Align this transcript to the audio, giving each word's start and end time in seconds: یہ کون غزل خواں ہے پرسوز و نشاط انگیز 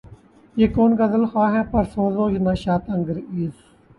یہ 0.57 0.67
کون 0.75 0.91
غزل 0.99 1.23
خواں 1.31 1.49
ہے 1.55 1.61
پرسوز 1.71 2.15
و 2.17 2.25
نشاط 2.47 2.83
انگیز 2.93 3.55